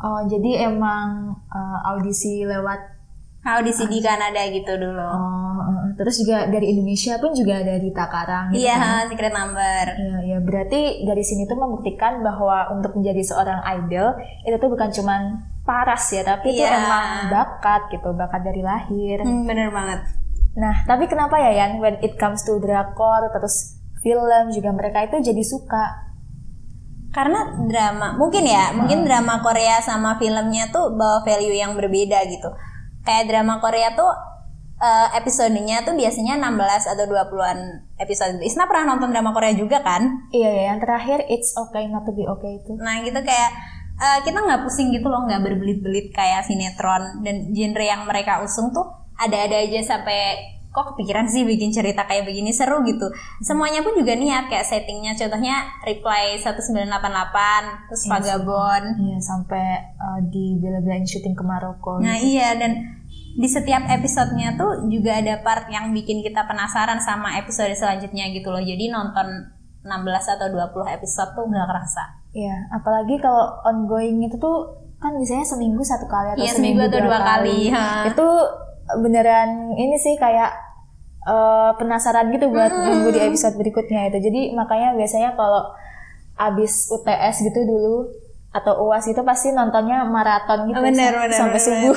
Oh, 0.00 0.20
jadi 0.24 0.64
emang 0.66 1.36
uh, 1.46 1.78
audisi 1.92 2.48
lewat 2.48 3.00
Audisi 3.40 3.88
di 3.88 4.04
Kanada 4.04 4.36
gitu 4.52 4.76
dulu. 4.76 5.00
oh, 5.00 5.56
uh, 5.56 5.88
terus 5.96 6.20
juga 6.20 6.44
dari 6.52 6.76
Indonesia 6.76 7.16
pun 7.16 7.32
juga 7.32 7.64
ada 7.64 7.80
di 7.80 7.88
Takarang 7.88 8.52
gitu 8.52 8.68
Iya, 8.68 8.76
kan. 8.76 9.04
secret 9.08 9.32
number. 9.32 9.84
Iya, 9.96 10.16
ya 10.28 10.38
berarti 10.44 10.80
dari 11.08 11.24
sini 11.24 11.48
tuh 11.48 11.56
membuktikan 11.56 12.20
bahwa 12.20 12.68
untuk 12.76 13.00
menjadi 13.00 13.24
seorang 13.24 13.64
idol 13.80 14.12
itu 14.44 14.56
tuh 14.60 14.68
bukan 14.68 14.92
cuman 14.92 15.20
paras 15.64 16.04
ya, 16.12 16.20
tapi 16.20 16.52
itu 16.52 16.60
Iya. 16.60 16.84
emang 16.84 17.08
bakat 17.32 17.88
gitu, 17.88 18.12
bakat 18.12 18.44
dari 18.44 18.60
lahir. 18.60 19.24
Hmm, 19.24 19.48
bener 19.48 19.72
banget. 19.72 20.00
Nah, 20.60 20.84
tapi 20.84 21.08
kenapa 21.08 21.40
ya 21.40 21.64
Yan, 21.64 21.80
when 21.80 21.96
it 22.04 22.20
comes 22.20 22.44
to 22.44 22.60
drakor, 22.60 23.32
terus 23.32 23.80
film 24.04 24.52
juga 24.52 24.70
mereka 24.76 25.08
itu 25.08 25.32
jadi 25.32 25.40
suka? 25.40 26.12
Karena 27.10 27.56
drama, 27.66 28.14
mungkin 28.20 28.44
ya, 28.44 28.76
mungkin 28.76 29.02
drama 29.02 29.40
Korea 29.40 29.80
sama 29.80 30.20
filmnya 30.20 30.68
tuh 30.68 30.94
bawa 30.94 31.24
value 31.24 31.56
yang 31.56 31.72
berbeda 31.74 32.22
gitu. 32.28 32.52
Kayak 33.02 33.32
drama 33.32 33.58
Korea 33.58 33.96
tuh 33.96 34.12
eh, 34.78 35.08
episodenya 35.18 35.82
tuh 35.82 35.96
biasanya 35.96 36.38
16 36.38 36.92
atau 36.92 37.04
20-an 37.08 37.58
episode. 37.98 38.38
Isna 38.44 38.68
pernah 38.68 38.94
nonton 38.94 39.10
drama 39.10 39.32
Korea 39.32 39.56
juga 39.56 39.80
kan? 39.80 40.28
Iya 40.30 40.50
ya, 40.52 40.62
yang 40.76 40.78
terakhir 40.78 41.24
It's 41.26 41.56
Okay 41.56 41.88
Not 41.88 42.04
to 42.06 42.12
Be 42.14 42.28
Okay 42.28 42.62
itu. 42.62 42.78
Nah 42.78 43.02
gitu 43.02 43.18
kayak 43.18 43.50
eh, 43.98 44.18
kita 44.22 44.38
nggak 44.38 44.62
pusing 44.68 44.94
gitu 44.94 45.10
loh, 45.10 45.26
nggak 45.26 45.40
berbelit-belit 45.40 46.14
kayak 46.14 46.46
sinetron 46.46 47.26
dan 47.26 47.50
genre 47.50 47.82
yang 47.82 48.06
mereka 48.06 48.38
usung 48.44 48.70
tuh 48.70 48.99
ada-ada 49.20 49.56
aja 49.60 49.80
sampai 49.84 50.50
kok 50.70 50.94
kepikiran 50.94 51.26
sih 51.26 51.42
bikin 51.42 51.74
cerita 51.74 52.06
kayak 52.06 52.30
begini 52.30 52.54
seru 52.54 52.86
gitu. 52.86 53.10
Semuanya 53.42 53.82
pun 53.82 53.98
juga 53.98 54.14
niat 54.14 54.46
kayak 54.46 54.62
settingnya, 54.62 55.18
contohnya 55.18 55.66
Reply 55.82 56.38
1988, 56.38 57.90
terus 57.90 58.02
Vagabond. 58.06 58.86
Iya, 59.02 59.18
sampai 59.18 59.66
uh, 59.98 60.20
di 60.30 60.54
bela-belain 60.62 61.02
syuting 61.02 61.34
ke 61.34 61.42
Maroko. 61.42 61.98
Nah 61.98 62.14
iya 62.22 62.54
dan 62.54 63.02
di 63.10 63.48
setiap 63.50 63.82
episodenya 63.90 64.54
tuh 64.54 64.86
juga 64.86 65.18
ada 65.18 65.42
part 65.42 65.66
yang 65.70 65.90
bikin 65.90 66.22
kita 66.22 66.46
penasaran 66.46 67.02
sama 67.02 67.34
episode 67.38 67.74
selanjutnya 67.74 68.30
gitu 68.30 68.54
loh. 68.54 68.62
Jadi 68.62 68.94
nonton 68.94 69.26
16 69.82 70.34
atau 70.38 70.46
20 70.54 70.96
episode 70.98 71.30
tuh 71.34 71.44
nggak 71.50 71.66
kerasa. 71.66 72.04
Iya, 72.30 72.70
apalagi 72.70 73.18
kalau 73.18 73.58
ongoing 73.66 74.22
itu 74.22 74.38
tuh 74.38 74.86
kan 75.02 75.16
biasanya 75.18 75.42
seminggu 75.42 75.82
satu 75.82 76.06
kali 76.06 76.36
atau 76.36 76.44
Iya, 76.46 76.52
seminggu 76.54 76.86
atau 76.86 77.00
dua 77.02 77.18
kali, 77.18 77.72
ha. 77.74 78.06
Itu 78.06 78.28
beneran 78.98 79.78
ini 79.78 79.94
sih 80.00 80.18
kayak 80.18 80.50
eh, 81.28 81.70
penasaran 81.78 82.34
gitu 82.34 82.50
buat 82.50 82.74
nunggu 82.74 83.14
di 83.14 83.20
episode 83.22 83.54
berikutnya 83.54 84.10
itu. 84.10 84.18
Jadi 84.18 84.40
makanya 84.58 84.98
biasanya 84.98 85.38
kalau 85.38 85.70
abis 86.40 86.88
UTS 86.88 87.44
gitu 87.46 87.60
dulu 87.68 88.08
atau 88.50 88.82
UAS 88.82 89.06
itu 89.06 89.22
pasti 89.22 89.54
nontonnya 89.54 90.02
maraton 90.10 90.66
gitu 90.66 90.82
Bener, 90.82 91.12
bener, 91.14 91.38
sampai 91.38 91.60
bener. 91.60 91.66
subuh. 91.70 91.96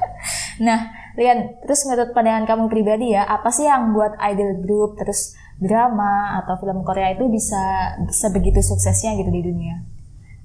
nah, 0.66 0.80
Lian, 1.20 1.60
terus 1.60 1.84
menurut 1.84 2.16
pandangan 2.16 2.48
kamu 2.48 2.64
pribadi 2.72 3.12
ya, 3.12 3.28
apa 3.28 3.52
sih 3.52 3.68
yang 3.68 3.92
buat 3.92 4.16
idol 4.16 4.64
group 4.64 4.96
terus 4.96 5.36
drama 5.60 6.40
atau 6.40 6.56
film 6.56 6.80
Korea 6.80 7.12
itu 7.12 7.28
bisa 7.28 7.92
sebegitu 8.08 8.64
suksesnya 8.64 9.20
gitu 9.20 9.28
di 9.28 9.42
dunia? 9.44 9.84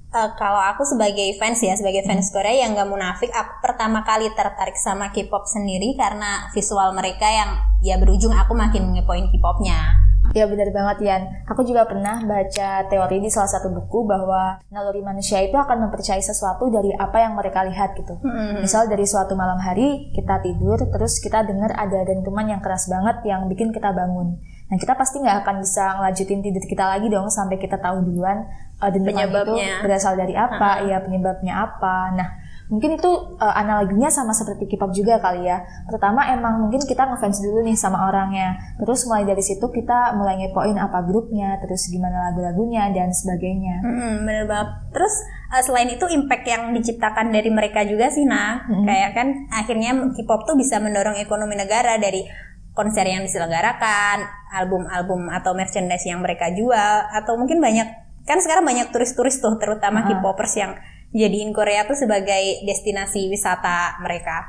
Eh, 0.08 0.30
kalau 0.40 0.56
aku 0.56 0.88
sebagai 0.88 1.36
fans 1.36 1.60
ya, 1.60 1.76
sebagai 1.76 2.00
fans 2.08 2.32
Korea 2.32 2.64
yang 2.64 2.72
nggak 2.72 2.88
munafik, 2.88 3.28
aku 3.28 3.60
pertama 3.60 4.00
kali 4.00 4.32
tertarik 4.32 4.72
sama 4.80 5.12
K-pop 5.12 5.44
sendiri 5.44 5.92
karena 6.00 6.48
visual 6.56 6.96
mereka 6.96 7.28
yang 7.28 7.50
ya 7.84 8.00
berujung 8.00 8.32
aku 8.32 8.56
makin 8.56 8.96
ngepoin 8.96 9.28
K-popnya. 9.28 10.08
Ya 10.36 10.44
benar 10.44 10.68
banget 10.72 11.08
Yan. 11.08 11.22
Aku 11.48 11.64
juga 11.64 11.88
pernah 11.88 12.20
baca 12.20 12.84
teori 12.88 13.16
di 13.20 13.32
salah 13.32 13.48
satu 13.48 13.72
buku 13.72 14.04
bahwa 14.04 14.60
naluri 14.68 15.00
manusia 15.00 15.40
itu 15.40 15.56
akan 15.56 15.88
mempercayai 15.88 16.20
sesuatu 16.20 16.68
dari 16.68 16.92
apa 16.96 17.24
yang 17.24 17.32
mereka 17.32 17.64
lihat 17.64 17.96
gitu. 17.96 18.16
Hmm. 18.20 18.60
Misal 18.60 18.92
dari 18.92 19.08
suatu 19.08 19.32
malam 19.32 19.56
hari 19.56 20.12
kita 20.12 20.44
tidur 20.44 20.76
terus 20.88 21.20
kita 21.24 21.48
dengar 21.48 21.72
ada 21.72 22.04
dentuman 22.04 22.44
yang 22.44 22.60
keras 22.60 22.92
banget 22.92 23.24
yang 23.24 23.48
bikin 23.48 23.72
kita 23.72 23.88
bangun. 23.88 24.36
Nah 24.68 24.76
kita 24.76 25.00
pasti 25.00 25.16
nggak 25.24 25.48
akan 25.48 25.64
bisa 25.64 25.96
ngelanjutin 25.96 26.40
tidur 26.44 26.64
kita 26.68 26.84
lagi 26.84 27.08
dong 27.08 27.32
sampai 27.32 27.56
kita 27.56 27.80
tahu 27.80 28.04
duluan 28.04 28.44
uh, 28.80 28.90
dentuman 28.90 29.28
itu 29.28 29.54
berasal 29.82 30.14
dari 30.14 30.34
apa, 30.34 30.82
uh 30.82 30.86
ya 30.88 31.02
penyebabnya 31.02 31.54
apa. 31.66 31.96
Nah 32.14 32.28
Mungkin 32.68 33.00
itu 33.00 33.10
uh, 33.40 33.54
analoginya 33.56 34.12
sama 34.12 34.36
seperti 34.36 34.68
K-pop 34.68 34.92
juga 34.92 35.16
kali 35.24 35.48
ya. 35.48 35.64
Pertama 35.88 36.28
emang 36.28 36.68
mungkin 36.68 36.84
kita 36.84 37.08
ngefans 37.08 37.40
dulu 37.40 37.64
nih 37.64 37.72
sama 37.72 38.12
orangnya. 38.12 38.60
Terus 38.76 39.08
mulai 39.08 39.24
dari 39.24 39.40
situ 39.40 39.64
kita 39.72 40.12
mulai 40.12 40.36
ngepoin 40.36 40.76
apa 40.76 41.00
grupnya, 41.08 41.56
terus 41.64 41.88
gimana 41.88 42.28
lagu-lagunya 42.28 42.92
dan 42.92 43.08
sebagainya. 43.08 43.80
Hmm, 43.80 44.28
bener 44.28 44.44
banget. 44.44 44.68
Terus 44.92 45.14
uh, 45.48 45.62
selain 45.64 45.88
itu 45.88 46.04
impact 46.12 46.44
yang 46.44 46.62
diciptakan 46.76 47.32
dari 47.32 47.48
mereka 47.48 47.88
juga 47.88 48.12
sih 48.12 48.28
nah. 48.28 48.60
Hmm. 48.68 48.84
Kayak 48.84 49.10
kan 49.16 49.28
akhirnya 49.48 49.96
K-pop 50.12 50.44
tuh 50.44 50.56
bisa 50.60 50.76
mendorong 50.76 51.16
ekonomi 51.16 51.56
negara 51.56 51.96
dari 51.96 52.28
konser 52.76 53.08
yang 53.08 53.24
diselenggarakan, 53.24 54.28
album-album 54.54 55.32
atau 55.32 55.56
merchandise 55.56 56.04
yang 56.04 56.20
mereka 56.20 56.52
jual 56.52 56.94
atau 57.16 57.34
mungkin 57.40 57.58
banyak 57.64 58.07
kan 58.28 58.44
sekarang 58.44 58.68
banyak 58.68 58.92
turis-turis 58.92 59.40
tuh 59.40 59.56
terutama 59.56 60.04
uh. 60.04 60.12
K-popers 60.12 60.54
yang 60.60 60.76
jadiin 61.16 61.56
Korea 61.56 61.88
tuh 61.88 61.96
sebagai 61.96 62.60
destinasi 62.68 63.32
wisata 63.32 63.96
mereka. 64.04 64.44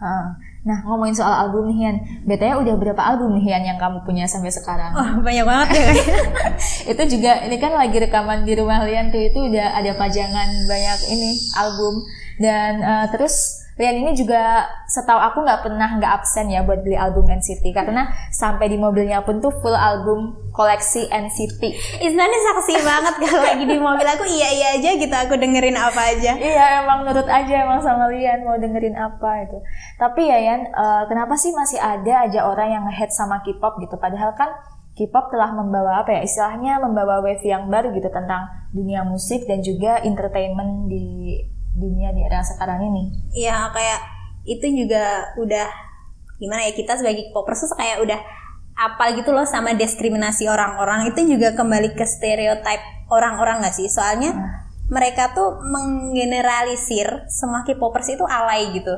Uh, 0.00 0.32
nah 0.64 0.80
ngomongin 0.88 1.12
soal 1.12 1.46
album 1.46 1.70
nih 1.70 1.76
Hian, 1.76 1.96
betanya 2.26 2.56
udah 2.58 2.74
berapa 2.74 2.98
album 3.04 3.36
nih 3.38 3.52
Hian 3.52 3.62
yang 3.68 3.78
kamu 3.78 4.02
punya 4.02 4.26
sampai 4.26 4.50
sekarang? 4.50 4.90
Oh 4.96 5.22
banyak 5.22 5.44
banget 5.46 5.68
ya. 5.76 5.88
itu 6.96 7.02
juga 7.16 7.46
ini 7.46 7.56
kan 7.62 7.76
lagi 7.76 8.00
rekaman 8.00 8.42
di 8.42 8.58
rumah 8.58 8.82
Lian 8.82 9.14
tuh 9.14 9.22
itu 9.22 9.38
udah 9.38 9.76
ada 9.78 9.94
pajangan 9.94 10.48
banyak 10.66 11.00
ini 11.14 11.30
album 11.54 12.02
dan 12.40 12.80
uh, 12.80 13.06
terus 13.12 13.59
Rian 13.80 13.96
ini 13.96 14.12
juga 14.12 14.68
setahu 14.84 15.16
aku 15.16 15.40
nggak 15.40 15.64
pernah 15.64 15.88
nggak 15.96 16.12
absen 16.20 16.52
ya 16.52 16.60
buat 16.60 16.84
beli 16.84 17.00
album 17.00 17.32
NCT 17.32 17.64
karena 17.72 18.12
sampai 18.28 18.68
di 18.68 18.76
mobilnya 18.76 19.24
pun 19.24 19.40
tuh 19.40 19.48
full 19.48 19.72
album 19.72 20.36
koleksi 20.52 21.08
NCT. 21.08 21.62
Isnani 22.04 22.38
saksi 22.44 22.76
banget 22.84 23.14
kalau 23.24 23.40
lagi 23.40 23.64
di 23.64 23.80
mobil 23.80 24.04
aku 24.04 24.28
iya 24.28 24.52
iya 24.52 24.68
aja 24.76 25.00
gitu 25.00 25.16
aku 25.16 25.40
dengerin 25.40 25.80
apa 25.80 26.12
aja. 26.12 26.36
iya 26.36 26.84
emang 26.84 27.08
nurut 27.08 27.24
aja 27.24 27.64
emang 27.64 27.80
sama 27.80 28.12
Rian 28.12 28.44
mau 28.44 28.60
dengerin 28.60 29.00
apa 29.00 29.48
itu. 29.48 29.56
Tapi 29.96 30.28
ya 30.28 30.38
Yan, 30.40 30.68
uh, 30.76 31.08
kenapa 31.08 31.40
sih 31.40 31.56
masih 31.56 31.80
ada 31.80 32.28
aja 32.28 32.44
orang 32.44 32.68
yang 32.68 32.82
ngehead 32.84 33.08
sama 33.16 33.40
K-pop 33.40 33.80
gitu? 33.80 33.96
Padahal 33.96 34.36
kan 34.36 34.52
K-pop 34.92 35.32
telah 35.32 35.56
membawa 35.56 36.04
apa 36.04 36.20
ya 36.20 36.20
istilahnya 36.20 36.84
membawa 36.84 37.24
wave 37.24 37.40
yang 37.48 37.72
baru 37.72 37.96
gitu 37.96 38.12
tentang 38.12 38.44
dunia 38.76 39.08
musik 39.08 39.48
dan 39.48 39.64
juga 39.64 40.04
entertainment 40.04 40.92
di 40.92 41.40
dunia 41.74 42.10
di 42.14 42.20
era 42.26 42.42
sekarang 42.42 42.82
ini. 42.90 43.02
Iya 43.34 43.70
kayak 43.70 44.00
itu 44.48 44.66
juga 44.72 45.34
udah 45.36 45.68
gimana 46.40 46.64
ya 46.64 46.72
kita 46.72 46.96
sebagai 46.96 47.28
popers 47.36 47.68
tuh 47.68 47.76
kayak 47.76 48.00
udah 48.00 48.20
apa 48.80 49.12
gitu 49.12 49.36
loh 49.36 49.44
sama 49.44 49.76
diskriminasi 49.76 50.48
orang-orang 50.48 51.12
itu 51.12 51.36
juga 51.36 51.52
kembali 51.52 51.92
ke 51.92 52.08
stereotip 52.08 52.80
orang-orang 53.12 53.60
gak 53.60 53.76
sih 53.76 53.92
soalnya 53.92 54.32
hmm. 54.32 54.48
mereka 54.88 55.36
tuh 55.36 55.60
menggeneralisir 55.60 57.28
semua 57.28 57.60
K-popers 57.68 58.16
itu 58.16 58.24
alay 58.24 58.72
gitu 58.72 58.96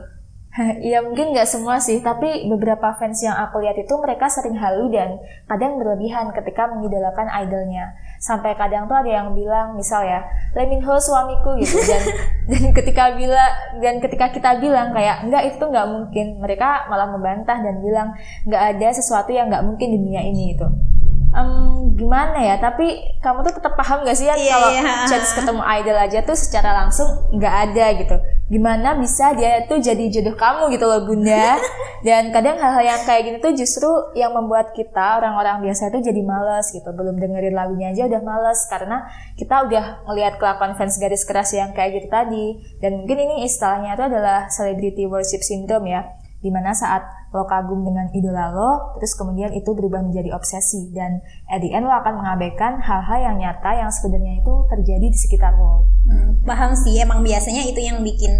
Iya 0.89 1.01
mungkin 1.01 1.33
nggak 1.33 1.49
semua 1.49 1.81
sih, 1.81 2.05
tapi 2.05 2.45
beberapa 2.49 2.93
fans 3.01 3.25
yang 3.25 3.37
aku 3.41 3.65
lihat 3.65 3.77
itu 3.81 3.95
mereka 3.97 4.29
sering 4.29 4.57
halu 4.61 4.93
dan 4.93 5.17
kadang 5.49 5.81
berlebihan 5.81 6.29
ketika 6.37 6.69
mengidolakan 6.69 7.29
idolnya. 7.33 7.97
Sampai 8.21 8.55
kadang 8.55 8.87
tuh 8.87 8.95
ada 8.95 9.11
yang 9.11 9.29
bilang, 9.33 9.75
misal 9.75 10.05
ya, 10.05 10.23
Lee 10.55 10.69
Min 10.69 10.85
Ho 10.85 11.01
suamiku 11.01 11.57
gitu. 11.59 11.81
Dan 11.91 12.03
dan 12.43 12.65
ketika 12.75 13.15
bila 13.17 13.43
dan 13.81 14.03
ketika 14.03 14.27
kita 14.29 14.51
bilang 14.61 14.93
kayak 14.93 15.25
enggak 15.25 15.43
itu 15.57 15.63
nggak 15.63 15.89
mungkin, 15.89 16.27
mereka 16.43 16.87
malah 16.91 17.09
membantah 17.09 17.59
dan 17.63 17.81
bilang 17.81 18.13
nggak 18.45 18.63
ada 18.77 18.89
sesuatu 18.93 19.31
yang 19.33 19.49
nggak 19.49 19.65
mungkin 19.65 19.89
di 19.95 19.99
dunia 19.99 20.23
ini 20.27 20.55
gitu 20.55 20.92
um, 21.33 21.97
gimana 21.97 22.39
ya? 22.39 22.57
Tapi 22.61 23.19
kamu 23.21 23.45
tuh 23.49 23.55
tetap 23.59 23.75
paham 23.75 24.05
gak 24.05 24.17
sih 24.17 24.29
ya 24.29 24.37
yeah, 24.37 24.53
kalau 24.55 24.71
yeah. 24.73 25.05
chance 25.09 25.33
ketemu 25.33 25.63
idol 25.65 25.97
aja 25.99 26.19
tuh 26.23 26.37
secara 26.37 26.71
langsung 26.85 27.09
nggak 27.33 27.55
ada 27.69 27.87
gitu? 27.99 28.17
Gimana 28.53 28.95
bisa 29.01 29.33
dia 29.33 29.65
tuh 29.65 29.81
jadi 29.81 30.13
jodoh 30.13 30.37
kamu 30.37 30.77
gitu 30.77 30.85
loh 30.85 31.09
bunda? 31.09 31.57
Dan 32.07 32.35
kadang 32.35 32.59
hal-hal 32.59 32.83
yang 32.83 33.01
kayak 33.07 33.23
gini 33.25 33.39
tuh 33.39 33.55
justru 33.55 33.87
yang 34.19 34.35
membuat 34.35 34.75
kita 34.75 35.23
orang-orang 35.23 35.63
biasa 35.63 35.95
itu 35.95 36.13
jadi 36.13 36.21
males 36.21 36.67
gitu. 36.75 36.91
Belum 36.93 37.17
dengerin 37.17 37.55
lagunya 37.55 37.95
aja 37.95 38.11
udah 38.11 38.23
males 38.27 38.61
karena 38.67 39.07
kita 39.39 39.71
udah 39.71 39.85
ngelihat 40.11 40.37
kelakuan 40.43 40.75
fans 40.75 40.99
garis 40.99 41.23
keras 41.23 41.55
yang 41.55 41.71
kayak 41.73 42.03
gitu 42.03 42.09
tadi. 42.11 42.59
Dan 42.83 43.03
mungkin 43.03 43.19
ini 43.23 43.47
istilahnya 43.47 43.95
itu 43.95 44.05
adalah 44.05 44.51
celebrity 44.51 45.07
worship 45.07 45.41
syndrome 45.47 45.89
ya. 45.89 46.11
Di 46.43 46.51
mana 46.51 46.75
saat 46.75 47.22
lo 47.33 47.49
kagum 47.49 47.81
dengan 47.81 48.13
idola 48.13 48.53
lo, 48.53 49.01
terus 49.01 49.17
kemudian 49.17 49.57
itu 49.57 49.73
berubah 49.73 50.05
menjadi 50.05 50.37
obsesi 50.37 50.93
dan 50.93 51.25
at 51.49 51.65
the 51.65 51.73
end 51.73 51.89
lo 51.89 51.93
akan 51.97 52.21
mengabaikan 52.21 52.77
hal-hal 52.79 53.19
yang 53.33 53.37
nyata 53.41 53.73
yang 53.73 53.89
sebenarnya 53.89 54.45
itu 54.45 54.55
terjadi 54.69 55.07
di 55.09 55.19
sekitar 55.19 55.57
lo. 55.57 55.89
Hmm, 56.05 56.45
paham 56.45 56.77
sih, 56.77 57.01
emang 57.01 57.25
biasanya 57.25 57.65
itu 57.65 57.81
yang 57.81 58.05
bikin 58.05 58.31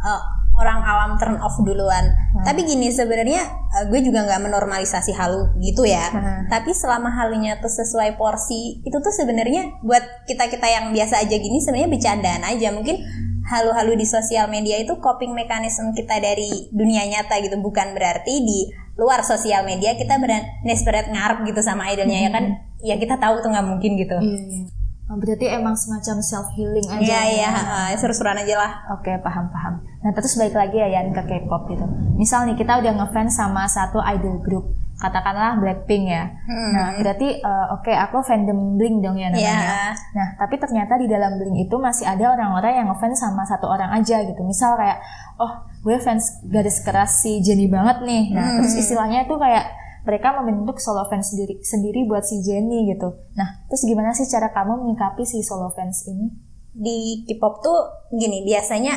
uh, 0.00 0.20
orang 0.56 0.80
awam 0.82 1.10
turn 1.20 1.36
off 1.40 1.56
duluan. 1.60 2.16
Hmm. 2.34 2.44
Tapi 2.48 2.64
gini 2.64 2.88
sebenarnya 2.88 3.44
uh, 3.76 3.84
gue 3.92 4.00
juga 4.00 4.24
nggak 4.24 4.40
menormalisasi 4.48 5.12
halu 5.12 5.52
gitu 5.60 5.84
ya. 5.84 6.08
Hmm. 6.10 6.48
Tapi 6.48 6.72
selama 6.72 7.12
halunya 7.12 7.60
tuh 7.60 7.70
sesuai 7.70 8.16
porsi, 8.16 8.80
itu 8.82 8.96
tuh 8.96 9.12
sebenarnya 9.12 9.84
buat 9.84 10.24
kita 10.24 10.48
kita 10.48 10.66
yang 10.66 10.96
biasa 10.96 11.22
aja 11.22 11.36
gini 11.36 11.60
sebenarnya 11.60 11.90
bercandaan 11.92 12.42
aja 12.44 12.68
mungkin 12.72 13.04
halu-halu 13.50 13.98
di 13.98 14.06
sosial 14.06 14.46
media 14.46 14.78
itu 14.78 14.94
coping 15.02 15.34
mekanisme 15.34 15.90
kita 15.90 16.22
dari 16.22 16.70
dunia 16.70 17.02
nyata 17.10 17.42
gitu 17.42 17.58
bukan 17.58 17.92
berarti 17.98 18.46
di 18.46 18.70
luar 18.94 19.26
sosial 19.26 19.66
media 19.66 19.98
kita 19.98 20.22
beran 20.22 20.46
desperate 20.62 21.10
ngarep 21.10 21.42
gitu 21.50 21.60
sama 21.60 21.90
idolnya 21.90 22.14
mm 22.14 22.22
-hmm. 22.22 22.30
ya 22.30 22.36
kan 22.36 22.44
ya 22.80 22.94
kita 22.96 23.18
tahu 23.18 23.42
tuh 23.42 23.50
nggak 23.50 23.66
mungkin 23.66 23.98
gitu 23.98 24.16
iya, 24.22 24.40
iya. 24.46 24.64
Oh, 25.10 25.18
berarti 25.18 25.42
emang 25.50 25.74
semacam 25.74 26.22
self 26.22 26.54
healing 26.54 26.86
aja. 26.86 27.02
Iya 27.02 27.22
iya, 27.34 27.50
uh, 27.50 27.90
seru-seruan 27.98 28.38
aja 28.46 28.54
lah. 28.54 28.94
Oke, 28.94 29.10
paham 29.18 29.50
paham. 29.50 29.82
Nah, 30.06 30.14
terus 30.14 30.38
balik 30.38 30.54
lagi 30.54 30.78
ya 30.78 30.86
Yan 30.86 31.10
ke 31.10 31.26
K-pop 31.26 31.66
gitu. 31.66 31.82
Misal 32.14 32.46
nih 32.46 32.54
kita 32.54 32.78
udah 32.78 32.94
ngefans 32.94 33.34
sama 33.34 33.66
satu 33.66 33.98
idol 34.06 34.38
group 34.38 34.70
katakanlah 35.00 35.56
Blackpink 35.56 36.12
ya. 36.12 36.28
Hmm. 36.44 36.70
Nah, 36.76 36.88
berarti 37.00 37.40
uh, 37.40 37.72
oke 37.72 37.88
okay, 37.88 37.96
aku 37.96 38.20
fandom 38.20 38.76
Blink 38.76 39.00
dong 39.00 39.16
ya 39.16 39.32
namanya. 39.32 39.56
Yeah. 39.56 39.92
Nah, 40.12 40.28
tapi 40.36 40.60
ternyata 40.60 41.00
di 41.00 41.08
dalam 41.08 41.40
Blink 41.40 41.56
itu 41.64 41.76
masih 41.80 42.04
ada 42.04 42.36
orang-orang 42.36 42.84
yang 42.84 42.86
ngefans 42.92 43.16
sama 43.16 43.48
satu 43.48 43.66
orang 43.66 43.88
aja 43.96 44.20
gitu. 44.28 44.44
Misal 44.44 44.76
kayak 44.76 45.00
oh, 45.40 45.64
gue 45.80 45.96
fans 46.04 46.44
garis 46.44 46.84
keras 46.84 47.24
si 47.24 47.40
Jennie 47.40 47.72
banget 47.72 48.04
nih. 48.04 48.36
Nah, 48.36 48.44
hmm. 48.44 48.56
terus 48.60 48.76
istilahnya 48.76 49.24
itu 49.24 49.34
kayak 49.40 49.72
mereka 50.04 50.36
membentuk 50.36 50.76
solo 50.76 51.08
fans 51.08 51.32
sendiri 51.32 51.64
sendiri 51.64 52.04
buat 52.04 52.22
si 52.28 52.44
Jennie 52.44 52.92
gitu. 52.92 53.16
Nah, 53.40 53.64
terus 53.72 53.80
gimana 53.88 54.12
sih 54.12 54.28
cara 54.28 54.52
kamu 54.52 54.84
menyikapi 54.84 55.24
si 55.24 55.40
solo 55.40 55.72
fans 55.72 56.04
ini? 56.12 56.28
Di 56.70 57.26
K-pop 57.26 57.64
tuh 57.64 57.78
gini, 58.12 58.44
biasanya 58.44 58.94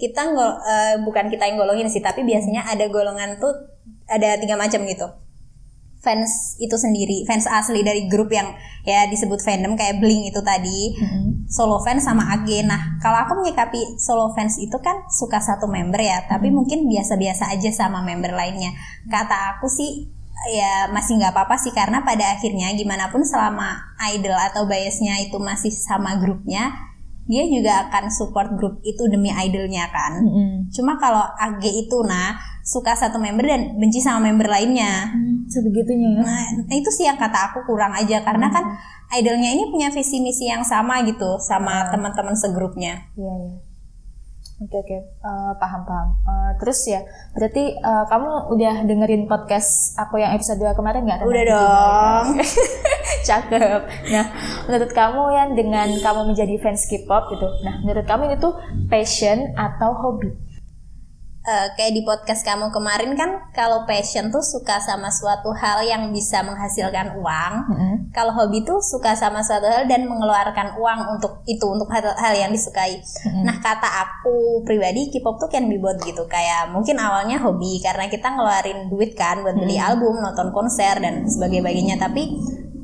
kita 0.00 0.32
nggak 0.32 0.54
uh, 0.64 0.96
bukan 1.06 1.28
kita 1.28 1.46
yang 1.46 1.60
golongin 1.60 1.86
sih, 1.86 2.02
tapi 2.02 2.26
biasanya 2.26 2.66
ada 2.66 2.88
golongan 2.90 3.38
tuh 3.38 3.52
ada 4.10 4.34
tiga 4.40 4.58
macam 4.58 4.82
gitu 4.84 5.06
fans 6.02 6.58
itu 6.58 6.74
sendiri, 6.74 7.22
fans 7.24 7.46
asli 7.46 7.86
dari 7.86 8.10
grup 8.10 8.26
yang 8.34 8.50
ya 8.82 9.06
disebut 9.06 9.38
fandom 9.38 9.78
kayak 9.78 10.02
Blink 10.02 10.34
itu 10.34 10.42
tadi, 10.42 10.98
mm-hmm. 10.98 11.46
solo 11.46 11.78
fans 11.78 12.02
sama 12.02 12.26
AG. 12.34 12.50
Nah, 12.66 12.98
kalau 12.98 13.22
aku 13.22 13.38
menyikapi 13.38 14.02
solo 14.02 14.34
fans 14.34 14.58
itu 14.58 14.74
kan 14.82 15.06
suka 15.06 15.38
satu 15.38 15.70
member 15.70 16.02
ya, 16.02 16.26
tapi 16.26 16.50
mm-hmm. 16.50 16.58
mungkin 16.58 16.78
biasa-biasa 16.90 17.54
aja 17.54 17.70
sama 17.70 18.02
member 18.02 18.34
lainnya. 18.34 18.74
Kata 19.06 19.56
aku 19.56 19.70
sih 19.70 20.10
ya 20.50 20.90
masih 20.90 21.22
nggak 21.22 21.38
apa-apa 21.38 21.54
sih 21.54 21.70
karena 21.70 22.02
pada 22.02 22.34
akhirnya 22.34 22.74
gimana 22.74 23.14
pun 23.14 23.22
selama 23.22 23.94
idol 24.10 24.34
atau 24.34 24.66
biasnya 24.66 25.22
itu 25.22 25.38
masih 25.38 25.70
sama 25.70 26.18
grupnya 26.18 26.90
dia 27.30 27.46
juga 27.46 27.86
akan 27.86 28.10
support 28.10 28.50
grup 28.58 28.82
itu 28.82 29.06
demi 29.06 29.30
idolnya 29.30 29.86
kan. 29.94 30.18
Mm-hmm. 30.18 30.74
Cuma 30.74 30.98
kalau 30.98 31.22
AG 31.38 31.62
itu 31.62 32.02
nah 32.02 32.34
suka 32.62 32.94
satu 32.94 33.18
member 33.18 33.42
dan 33.42 33.74
benci 33.76 33.98
sama 33.98 34.30
member 34.30 34.46
lainnya. 34.46 35.10
Mm, 35.10 35.50
sebegitunya 35.50 36.08
ya. 36.18 36.22
Nah, 36.22 36.74
itu 36.78 36.90
sih 36.94 37.04
yang 37.10 37.18
kata 37.18 37.52
aku 37.52 37.66
kurang 37.66 37.92
aja 37.92 38.22
karena 38.22 38.48
mm. 38.48 38.54
kan 38.54 38.64
idolnya 39.18 39.50
ini 39.50 39.68
punya 39.68 39.90
visi 39.90 40.22
misi 40.22 40.46
yang 40.48 40.62
sama 40.62 41.02
gitu 41.02 41.42
sama 41.42 41.86
mm. 41.86 41.88
teman-teman 41.90 42.34
segrupnya. 42.38 43.10
Iya, 43.18 43.34
iya. 43.34 43.54
Oke 44.62 44.78
oke 44.78 44.98
uh, 45.26 45.52
paham 45.58 45.82
paham. 45.82 46.08
Uh, 46.22 46.54
terus 46.62 46.86
ya 46.86 47.02
berarti 47.34 47.74
uh, 47.82 48.06
kamu 48.06 48.54
udah 48.54 48.74
dengerin 48.86 49.26
podcast 49.26 49.98
aku 49.98 50.22
yang 50.22 50.38
episode 50.38 50.62
2 50.62 50.78
kemarin 50.78 51.02
nggak? 51.02 51.26
Udah 51.26 51.44
dong. 51.50 52.26
Cakep. 53.26 53.80
Nah 54.14 54.26
menurut 54.70 54.90
kamu 54.94 55.22
ya 55.34 55.44
dengan 55.50 55.88
kamu 55.98 56.20
menjadi 56.30 56.54
fans 56.62 56.86
K-pop 56.86 57.34
gitu, 57.34 57.48
nah 57.66 57.82
menurut 57.82 58.06
kamu 58.06 58.22
ini 58.30 58.36
tuh 58.38 58.54
passion 58.86 59.50
atau 59.58 59.98
hobi? 59.98 60.30
Uh, 61.42 61.66
kayak 61.74 61.92
di 61.94 62.02
podcast 62.06 62.46
kamu 62.46 62.70
kemarin 62.70 63.18
kan 63.18 63.50
kalau 63.50 63.84
passion 63.84 64.30
tuh 64.30 64.42
suka 64.42 64.78
sama 64.78 65.10
suatu 65.10 65.50
hal 65.54 65.82
yang 65.82 66.10
bisa 66.14 66.42
menghasilkan 66.46 67.18
uang. 67.18 67.52
Mm-hmm. 67.68 67.94
Kalau 68.14 68.32
hobi 68.34 68.62
tuh 68.62 68.78
suka 68.82 69.14
sama 69.18 69.42
suatu 69.42 69.66
hal 69.66 69.90
dan 69.90 70.06
mengeluarkan 70.06 70.78
uang 70.78 71.00
untuk 71.18 71.42
itu 71.46 71.66
untuk 71.66 71.90
hal, 71.90 72.14
hal 72.14 72.34
yang 72.34 72.50
disukai. 72.54 73.02
Mm-hmm. 73.02 73.42
Nah 73.42 73.56
kata 73.58 73.88
aku 73.88 74.62
pribadi 74.62 75.10
K-pop 75.10 75.42
tuh 75.42 75.50
can 75.50 75.66
be 75.66 75.78
both 75.78 75.98
gitu 76.06 76.24
kayak 76.30 76.70
mungkin 76.70 76.98
awalnya 77.02 77.42
hobi 77.42 77.82
karena 77.82 78.06
kita 78.06 78.32
ngeluarin 78.32 78.88
duit 78.88 79.18
kan 79.18 79.42
buat 79.42 79.58
beli 79.58 79.76
mm-hmm. 79.76 79.88
album, 79.92 80.14
nonton 80.22 80.48
konser 80.54 81.02
dan 81.02 81.26
sebagainya. 81.26 81.98
Tapi 81.98 82.22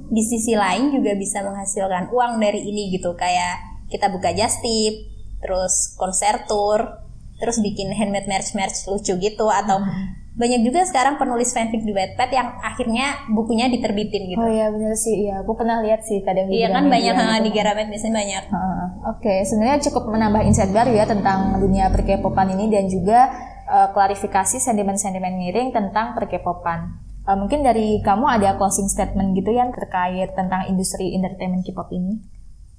di 0.09 0.23
sisi 0.25 0.57
lain 0.57 0.89
juga 0.89 1.13
bisa 1.15 1.45
menghasilkan 1.45 2.09
uang 2.11 2.41
dari 2.41 2.65
ini 2.65 2.89
gitu 2.97 3.13
kayak 3.13 3.87
kita 3.93 4.09
buka 4.13 4.33
just 4.37 4.61
tip, 4.61 4.95
terus 5.41 5.97
konser 5.97 6.45
tour, 6.45 7.08
terus 7.39 7.63
bikin 7.63 7.95
handmade 7.95 8.27
merch 8.27 8.53
merch 8.59 8.85
lucu 8.91 9.15
gitu 9.15 9.47
atau 9.47 9.79
hmm. 9.79 10.35
banyak 10.39 10.63
juga 10.67 10.87
sekarang 10.87 11.19
penulis 11.19 11.55
fanfic 11.55 11.83
di 11.83 11.95
Wattpad 11.95 12.31
yang 12.31 12.49
akhirnya 12.63 13.27
bukunya 13.31 13.71
diterbitin 13.71 14.35
gitu. 14.35 14.39
Oh 14.39 14.51
iya 14.51 14.71
benar 14.71 14.95
sih, 14.95 15.27
iya 15.27 15.43
aku 15.43 15.55
pernah 15.55 15.83
lihat 15.83 16.07
sih 16.07 16.23
kadang 16.23 16.47
di 16.51 16.63
Iya 16.63 16.75
kan 16.75 16.87
banyak 16.87 17.15
yang 17.15 17.43
di 17.43 17.51
Gramet 17.51 17.91
biasanya 17.91 18.15
banyak. 18.23 18.45
Uh, 18.51 18.59
Oke, 18.59 19.23
okay. 19.23 19.39
sebenarnya 19.47 19.83
cukup 19.91 20.11
menambah 20.11 20.43
insight 20.47 20.71
baru 20.71 20.95
ya 20.95 21.07
tentang 21.07 21.59
dunia 21.59 21.91
perkepopan 21.91 22.55
ini 22.55 22.71
dan 22.71 22.87
juga 22.87 23.31
uh, 23.67 23.89
klarifikasi 23.95 24.63
sentimen-sentimen 24.63 25.35
miring 25.39 25.71
tentang 25.75 26.15
perkepopan. 26.15 27.03
Uh, 27.27 27.37
mungkin 27.37 27.61
dari 27.61 28.01
kamu 28.01 28.25
ada 28.25 28.57
closing 28.57 28.89
statement 28.89 29.37
gitu 29.37 29.53
yang 29.53 29.75
terkait 29.75 30.33
tentang 30.39 30.65
industri 30.71 31.13
entertainment 31.13 31.67
K-pop 31.67 31.91
ini? 31.93 32.38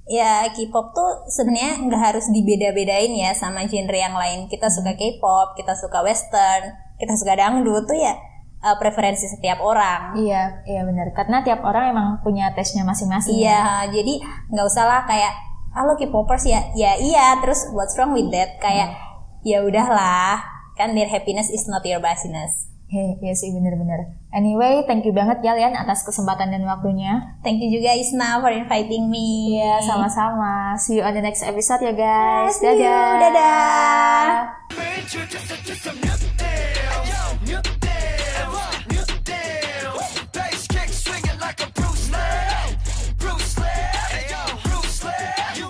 Ya 0.10 0.50
K-pop 0.50 0.92
tuh 0.98 1.30
sebenarnya 1.30 1.86
nggak 1.86 2.02
harus 2.02 2.26
dibeda-bedain 2.34 3.14
ya 3.14 3.32
sama 3.38 3.70
genre 3.70 3.94
yang 3.96 4.18
lain. 4.18 4.50
Kita 4.50 4.68
suka 4.68 4.98
K-pop, 4.98 5.54
kita 5.54 5.78
suka 5.78 6.02
western, 6.02 6.74
kita 6.98 7.14
suka 7.14 7.38
dangdut 7.38 7.86
tuh 7.86 7.96
ya 7.96 8.18
uh, 8.66 8.76
preferensi 8.82 9.30
setiap 9.30 9.62
orang. 9.64 10.18
Iya, 10.20 10.66
iya 10.68 10.82
benar. 10.84 11.14
Karena 11.16 11.46
tiap 11.46 11.64
orang 11.64 11.94
emang 11.94 12.08
punya 12.26 12.52
tesnya 12.58 12.84
masing-masing. 12.84 13.38
Iya, 13.38 13.88
ya. 13.88 13.94
jadi 13.94 14.14
nggak 14.52 14.66
usah 14.66 14.86
lah 14.90 15.02
kayak 15.06 15.34
halo 15.78 15.96
K-popers 15.96 16.50
ya, 16.50 16.74
ya 16.76 16.98
iya. 17.00 17.40
Terus 17.40 17.70
what's 17.72 17.96
wrong 17.96 18.18
with 18.18 18.34
that? 18.34 18.60
Kayak 18.60 18.92
hmm. 18.92 19.46
ya 19.48 19.64
udahlah, 19.64 20.42
kan 20.76 20.98
their 20.98 21.08
happiness 21.08 21.54
is 21.54 21.70
not 21.70 21.86
your 21.86 22.02
business. 22.02 22.68
Hei, 22.90 23.22
ya 23.22 23.38
sih 23.38 23.54
bener-bener. 23.54 24.18
Anyway, 24.34 24.82
thank 24.90 25.06
you 25.06 25.14
banget 25.14 25.46
ya 25.46 25.54
Lian 25.54 25.78
atas 25.78 26.02
kesempatan 26.02 26.50
dan 26.50 26.66
waktunya. 26.66 27.38
Thank 27.46 27.62
you 27.62 27.70
juga 27.70 27.94
Isna 27.94 28.42
for 28.42 28.50
inviting 28.50 29.14
me. 29.14 29.62
Iya, 29.62 29.78
sama-sama. 29.86 30.74
See 30.74 30.98
you 30.98 31.06
on 31.06 31.14
the 31.14 31.22
next 31.22 31.46
episode 31.46 31.86
ya 31.86 31.94
guys. 31.94 32.58
Dadah. 32.58 33.30
Dadah. 33.30 34.50